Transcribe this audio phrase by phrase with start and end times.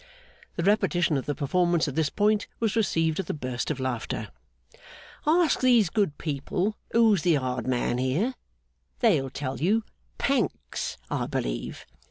[0.55, 4.29] (The repetition of the performance at this point was received with a burst of laughter.)
[5.27, 8.33] 'Ask these good people who's the hard man here.
[9.01, 9.83] They'll tell you
[10.17, 11.85] Pancks, I believe.